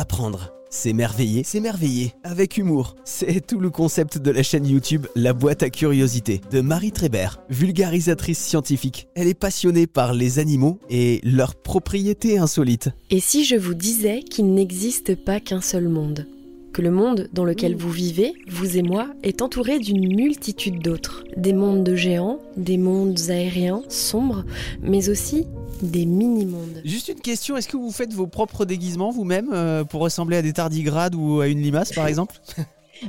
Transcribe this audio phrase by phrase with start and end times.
[0.00, 2.94] Apprendre, s'émerveiller, s'émerveiller avec humour.
[3.04, 7.40] C'est tout le concept de la chaîne YouTube La boîte à curiosité de Marie Trébert,
[7.50, 9.08] vulgarisatrice scientifique.
[9.16, 12.90] Elle est passionnée par les animaux et leurs propriétés insolites.
[13.10, 16.28] Et si je vous disais qu'il n'existe pas qu'un seul monde?
[16.72, 21.24] Que le monde dans lequel vous vivez, vous et moi, est entouré d'une multitude d'autres.
[21.36, 24.44] Des mondes de géants, des mondes aériens, sombres,
[24.82, 25.46] mais aussi
[25.82, 26.82] des mini-mondes.
[26.84, 30.42] Juste une question, est-ce que vous faites vos propres déguisements vous-même euh, pour ressembler à
[30.42, 32.40] des tardigrades ou à une limace par exemple?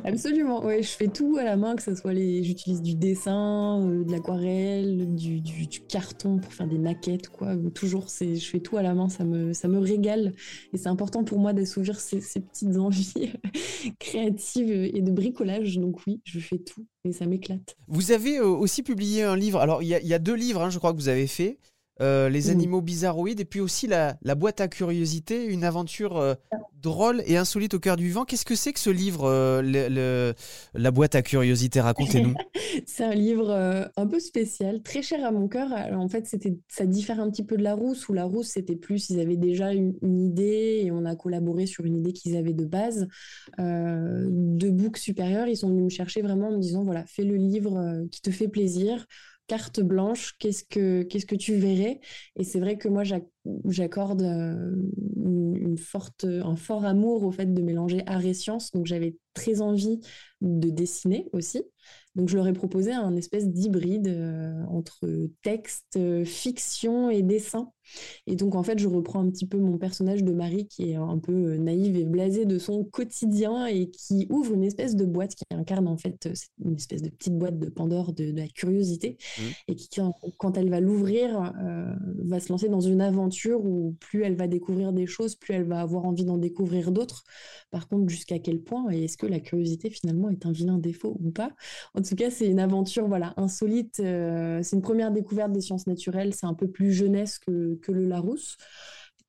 [0.04, 3.86] Absolument, ouais, je fais tout à la main, que ce soit les, j'utilise du dessin,
[3.88, 5.42] euh, de l'aquarelle, du,
[5.88, 7.56] carton pour faire des maquettes, quoi.
[7.74, 10.34] Toujours, c'est, je fais tout à la main, ça me, ça me régale,
[10.74, 13.34] et c'est important pour moi d'assouvir ces, ces petites envies
[14.00, 15.78] créatives et de bricolage.
[15.78, 17.76] Donc oui, je fais tout, et ça m'éclate.
[17.88, 19.60] Vous avez euh, aussi publié un livre.
[19.60, 21.60] Alors il y, y, a deux livres, hein, je crois que vous avez fait.
[22.02, 26.34] Euh, les animaux bizarroïdes, et puis aussi la, boîte à curiosité, une aventure euh,
[26.82, 28.26] drôle et insolite au cœur du vent.
[28.26, 30.34] Qu'est-ce que c'est que ce livre, euh,
[30.74, 31.82] La boîte à curiosité?
[31.82, 32.34] Racontez-nous.
[32.86, 35.72] c'est un livre un peu spécial, très cher à mon cœur.
[35.94, 38.76] en fait, c'était, ça diffère un petit peu de la rousse, où la rousse, c'était
[38.76, 42.54] plus, ils avaient déjà une, idée et on a collaboré sur une idée qu'ils avaient
[42.54, 43.08] de base.
[43.58, 47.36] de Book supérieur, ils sont venus me chercher vraiment en me disant, voilà, fais le
[47.36, 49.06] livre qui te fait plaisir
[49.50, 52.00] carte blanche, qu'est-ce que, qu'est-ce que tu verrais?
[52.38, 53.04] Et c'est vrai que moi,
[53.66, 54.76] j'accorde euh,
[55.18, 58.72] une, forte, un fort amour au fait de mélanger art et science.
[58.72, 60.00] Donc, j'avais très envie
[60.42, 61.64] de dessiner aussi.
[62.16, 65.08] Donc, je leur ai proposé un espèce d'hybride euh, entre
[65.42, 67.72] texte, euh, fiction et dessin.
[68.28, 70.96] Et donc, en fait, je reprends un petit peu mon personnage de Marie qui est
[70.96, 75.34] un peu naïve et blasée de son quotidien et qui ouvre une espèce de boîte
[75.34, 76.30] qui incarne en fait
[76.64, 79.42] une espèce de petite boîte de Pandore de, la curiosité mmh.
[79.70, 79.90] et qui,
[80.38, 81.94] quand elle va l'ouvrir, euh,
[82.26, 83.29] va se lancer dans une aventure
[83.66, 87.24] où plus elle va découvrir des choses, plus elle va avoir envie d'en découvrir d'autres.
[87.72, 91.18] Par contre, jusqu'à quel point et est-ce que la curiosité finalement est un vilain défaut
[91.22, 91.52] ou pas?
[91.94, 93.96] En tout cas, c'est une aventure voilà insolite.
[93.98, 96.34] c'est une première découverte des sciences naturelles.
[96.34, 98.58] C'est un peu plus jeunesse que que le Larousse.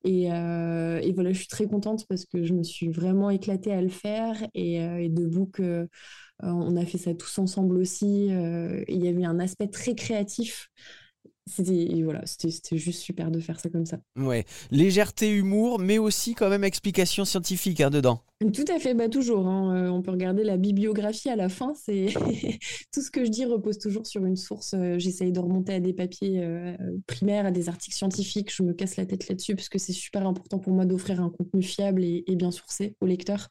[0.04, 3.82] Et, euh, voilà, je suis très contente parce que je me suis vraiment éclatée à
[3.82, 4.36] le faire.
[4.54, 5.86] Et, euh, debout que euh,
[6.42, 8.28] on a fait ça tous ensemble aussi.
[8.28, 10.70] il y avait un aspect très créatif
[11.50, 13.98] c'était voilà, c'était juste super de faire ça comme ça.
[14.16, 18.22] Ouais, légèreté, humour, mais aussi quand même explication scientifique hein, dedans.
[18.54, 19.46] Tout à fait, bah toujours.
[19.46, 19.76] Hein.
[19.76, 21.74] Euh, on peut regarder la bibliographie à la fin.
[21.74, 22.06] C'est
[22.92, 24.72] tout ce que je dis repose toujours sur une source.
[24.72, 26.74] Euh, j'essaye de remonter à des papiers euh,
[27.06, 28.50] primaires, à des articles scientifiques.
[28.54, 31.28] Je me casse la tête là-dessus parce que c'est super important pour moi d'offrir un
[31.28, 33.48] contenu fiable et, et bien sourcé au lecteur.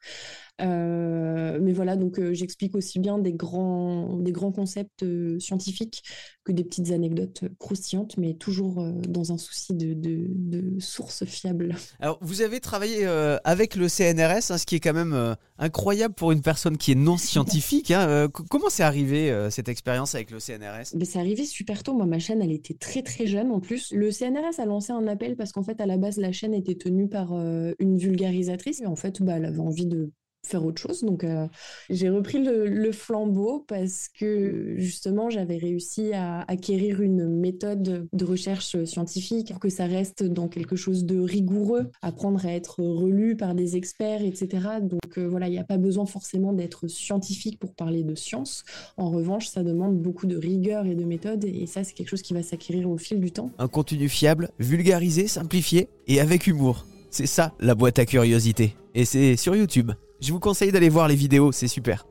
[0.61, 5.05] Euh, mais voilà, donc euh, j'explique aussi bien des grands, des grands concepts
[5.39, 6.03] scientifiques
[6.43, 11.75] que des petites anecdotes croustillantes, mais toujours dans un souci de, de, sources fiables.
[11.99, 13.05] Alors, vous avez travaillé
[13.43, 16.95] avec le CNRS, hein, ce qui est quand même incroyable pour une personne qui est
[16.95, 17.91] non scientifique.
[17.91, 18.27] Hein.
[18.49, 21.93] comment c'est arrivé cette expérience avec le CNRS ben, C'est arrivé super tôt.
[21.93, 23.91] Moi, ma chaîne, elle était très très jeune en plus.
[23.91, 26.75] Le CNRS a lancé un appel parce qu'en fait, à la base, la chaîne était
[26.75, 28.81] tenue par une vulgarisatrice.
[28.81, 30.11] Et en fait, bah, elle avait envie de
[30.45, 31.03] faire autre chose.
[31.03, 31.47] Donc, euh,
[31.89, 38.83] j'ai repris le, flambeau parce que justement, j'avais réussi à acquérir une méthode de recherche
[38.85, 43.53] scientifique pour que ça reste dans quelque chose de rigoureux, apprendre à être relu par
[43.53, 44.79] des experts, etc.
[44.81, 48.63] Donc, euh, voilà, il n'y a pas besoin forcément d'être scientifique pour parler de science.
[48.97, 52.21] En revanche, ça demande beaucoup de rigueur et de méthode et ça, c'est quelque chose
[52.21, 53.51] qui va s'acquérir au fil du temps.
[53.59, 56.85] Un contenu fiable, vulgarisé, simplifié et avec humour.
[57.11, 58.75] C'est ça la boîte à curiosité.
[58.95, 59.91] Et c'est sur YouTube.
[60.21, 62.08] Je vous conseille d'aller voir les vidéos, c'est super.